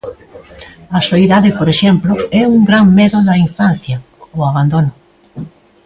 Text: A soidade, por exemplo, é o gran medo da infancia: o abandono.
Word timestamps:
A 0.97 0.99
soidade, 1.09 1.49
por 1.59 1.67
exemplo, 1.75 2.13
é 2.41 2.43
o 2.53 2.55
gran 2.67 2.83
medo 2.99 3.19
da 3.27 3.35
infancia: 3.47 3.97
o 4.37 4.39
abandono. 4.49 4.91